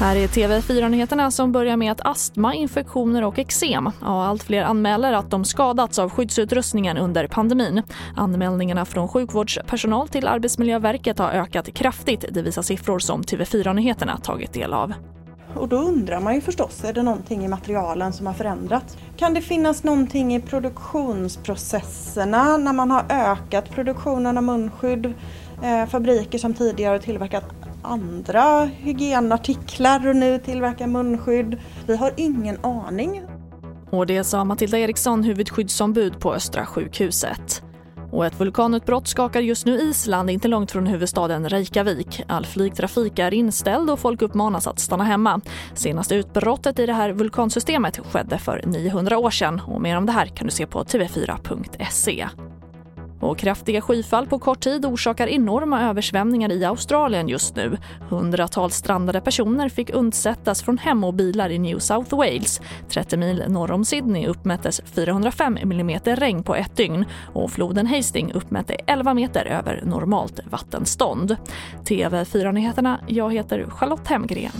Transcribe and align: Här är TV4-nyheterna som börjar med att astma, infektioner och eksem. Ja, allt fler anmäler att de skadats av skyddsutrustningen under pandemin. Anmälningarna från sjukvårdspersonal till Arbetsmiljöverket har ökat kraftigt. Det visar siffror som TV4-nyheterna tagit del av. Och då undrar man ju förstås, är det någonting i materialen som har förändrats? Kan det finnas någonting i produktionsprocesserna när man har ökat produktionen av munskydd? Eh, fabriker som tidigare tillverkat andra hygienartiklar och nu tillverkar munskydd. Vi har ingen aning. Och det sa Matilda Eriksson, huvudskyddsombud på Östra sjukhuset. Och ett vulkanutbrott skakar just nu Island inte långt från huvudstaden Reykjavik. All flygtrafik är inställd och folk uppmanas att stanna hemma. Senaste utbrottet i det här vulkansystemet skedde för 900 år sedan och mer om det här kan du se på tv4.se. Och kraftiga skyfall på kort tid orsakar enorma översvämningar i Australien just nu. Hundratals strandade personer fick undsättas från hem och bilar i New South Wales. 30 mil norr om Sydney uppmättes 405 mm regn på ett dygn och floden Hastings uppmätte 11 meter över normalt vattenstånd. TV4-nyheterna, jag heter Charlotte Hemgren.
Här 0.00 0.16
är 0.16 0.26
TV4-nyheterna 0.26 1.30
som 1.30 1.52
börjar 1.52 1.76
med 1.76 1.92
att 1.92 2.00
astma, 2.00 2.54
infektioner 2.54 3.24
och 3.24 3.38
eksem. 3.38 3.90
Ja, 4.00 4.24
allt 4.26 4.42
fler 4.42 4.62
anmäler 4.62 5.12
att 5.12 5.30
de 5.30 5.44
skadats 5.44 5.98
av 5.98 6.10
skyddsutrustningen 6.10 6.96
under 6.96 7.26
pandemin. 7.26 7.82
Anmälningarna 8.16 8.84
från 8.84 9.08
sjukvårdspersonal 9.08 10.08
till 10.08 10.26
Arbetsmiljöverket 10.26 11.18
har 11.18 11.30
ökat 11.30 11.74
kraftigt. 11.74 12.24
Det 12.30 12.42
visar 12.42 12.62
siffror 12.62 12.98
som 12.98 13.22
TV4-nyheterna 13.22 14.16
tagit 14.16 14.52
del 14.52 14.72
av. 14.72 14.92
Och 15.56 15.68
då 15.68 15.76
undrar 15.76 16.20
man 16.20 16.34
ju 16.34 16.40
förstås, 16.40 16.84
är 16.84 16.92
det 16.92 17.02
någonting 17.02 17.44
i 17.44 17.48
materialen 17.48 18.12
som 18.12 18.26
har 18.26 18.34
förändrats? 18.34 18.96
Kan 19.16 19.34
det 19.34 19.40
finnas 19.40 19.84
någonting 19.84 20.34
i 20.34 20.40
produktionsprocesserna 20.40 22.56
när 22.56 22.72
man 22.72 22.90
har 22.90 23.04
ökat 23.08 23.70
produktionen 23.70 24.36
av 24.36 24.44
munskydd? 24.44 25.14
Eh, 25.62 25.86
fabriker 25.86 26.38
som 26.38 26.54
tidigare 26.54 26.98
tillverkat 26.98 27.44
andra 27.82 28.64
hygienartiklar 28.64 30.08
och 30.08 30.16
nu 30.16 30.38
tillverkar 30.38 30.86
munskydd. 30.86 31.56
Vi 31.86 31.96
har 31.96 32.12
ingen 32.16 32.64
aning. 32.64 33.22
Och 33.90 34.06
det 34.06 34.24
sa 34.24 34.44
Matilda 34.44 34.78
Eriksson, 34.78 35.22
huvudskyddsombud 35.22 36.20
på 36.20 36.34
Östra 36.34 36.66
sjukhuset. 36.66 37.62
Och 38.10 38.26
ett 38.26 38.40
vulkanutbrott 38.40 39.08
skakar 39.08 39.40
just 39.40 39.66
nu 39.66 39.80
Island 39.80 40.30
inte 40.30 40.48
långt 40.48 40.70
från 40.70 40.86
huvudstaden 40.86 41.48
Reykjavik. 41.48 42.22
All 42.28 42.46
flygtrafik 42.46 43.18
är 43.18 43.34
inställd 43.34 43.90
och 43.90 43.98
folk 43.98 44.22
uppmanas 44.22 44.66
att 44.66 44.78
stanna 44.78 45.04
hemma. 45.04 45.40
Senaste 45.74 46.14
utbrottet 46.14 46.78
i 46.78 46.86
det 46.86 46.92
här 46.92 47.12
vulkansystemet 47.12 47.98
skedde 47.98 48.38
för 48.38 48.62
900 48.66 49.18
år 49.18 49.30
sedan 49.30 49.60
och 49.66 49.80
mer 49.80 49.96
om 49.96 50.06
det 50.06 50.12
här 50.12 50.26
kan 50.26 50.46
du 50.46 50.52
se 50.52 50.66
på 50.66 50.84
tv4.se. 50.84 52.28
Och 53.20 53.38
kraftiga 53.38 53.80
skyfall 53.80 54.26
på 54.26 54.38
kort 54.38 54.60
tid 54.60 54.86
orsakar 54.86 55.26
enorma 55.26 55.82
översvämningar 55.82 56.52
i 56.52 56.64
Australien 56.64 57.28
just 57.28 57.56
nu. 57.56 57.78
Hundratals 58.08 58.74
strandade 58.74 59.20
personer 59.20 59.68
fick 59.68 59.90
undsättas 59.90 60.62
från 60.62 60.78
hem 60.78 61.04
och 61.04 61.14
bilar 61.14 61.50
i 61.50 61.58
New 61.58 61.78
South 61.78 62.16
Wales. 62.16 62.60
30 62.88 63.16
mil 63.16 63.44
norr 63.48 63.72
om 63.72 63.84
Sydney 63.84 64.26
uppmättes 64.26 64.82
405 64.84 65.56
mm 65.56 66.00
regn 66.04 66.42
på 66.42 66.54
ett 66.54 66.76
dygn 66.76 67.04
och 67.32 67.50
floden 67.50 67.86
Hastings 67.86 68.34
uppmätte 68.34 68.74
11 68.86 69.14
meter 69.14 69.44
över 69.44 69.82
normalt 69.84 70.40
vattenstånd. 70.50 71.36
TV4-nyheterna, 71.84 73.00
jag 73.06 73.32
heter 73.32 73.66
Charlotte 73.70 74.08
Hemgren. 74.08 74.52